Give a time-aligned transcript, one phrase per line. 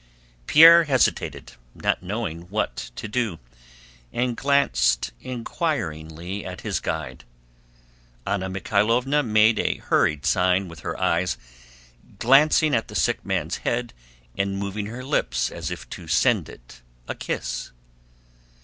[0.47, 3.37] Pierre hesitated, not knowing what to do,
[4.11, 7.23] and glanced inquiringly at his guide.
[8.25, 11.37] Anna Mikháylovna made a hurried sign with her eyes,
[12.17, 13.93] glancing at the sick man's hand
[14.35, 17.69] and moving her lips as if to send it a kiss.